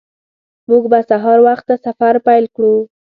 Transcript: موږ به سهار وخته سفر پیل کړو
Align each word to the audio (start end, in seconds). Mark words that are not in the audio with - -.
موږ 0.69 0.83
به 0.91 0.99
سهار 1.09 1.39
وخته 1.47 1.73
سفر 1.85 2.13
پیل 2.25 2.45
کړو 2.55 2.75